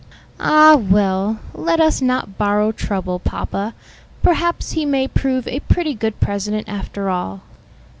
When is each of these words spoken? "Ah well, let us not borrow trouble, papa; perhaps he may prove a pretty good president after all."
"Ah 0.39 0.75
well, 0.77 1.39
let 1.53 1.79
us 1.79 2.01
not 2.01 2.35
borrow 2.35 2.71
trouble, 2.71 3.19
papa; 3.19 3.75
perhaps 4.23 4.71
he 4.71 4.83
may 4.83 5.07
prove 5.07 5.47
a 5.47 5.59
pretty 5.59 5.93
good 5.93 6.19
president 6.19 6.67
after 6.67 7.07
all." 7.07 7.41